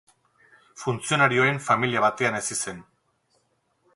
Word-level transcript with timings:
Funtzionarioen 0.83 1.61
familia 1.67 2.03
batean 2.07 2.39
hezi 2.39 2.59
zen. 2.61 2.83